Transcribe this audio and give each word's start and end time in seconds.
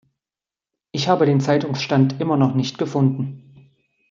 Ich 0.91 1.07
habe 1.09 1.27
den 1.27 1.39
Zeitungsstand 1.41 2.19
immer 2.21 2.35
noch 2.35 2.55
nicht 2.55 2.79
gefunden. 2.79 3.69